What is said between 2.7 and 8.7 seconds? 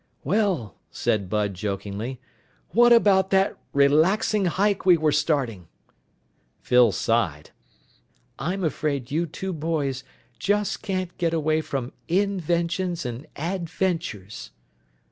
"what about that relaxing hike we were starting?" Phyl sighed. "I'm